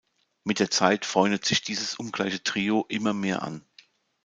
[0.45, 3.63] Mit der Zeit freundet sich dieses ungleiche Trio immer mehr an.